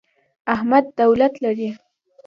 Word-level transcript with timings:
احمد 0.53 0.85
دولت 0.99 1.33
لري. 1.43 1.69